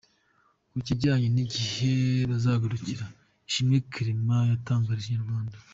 [0.71, 1.93] Ku kijyanye n’igihe
[2.29, 3.05] bazagarukira,
[3.49, 5.57] Ishimwe Clement yatangarije Inyarwanda.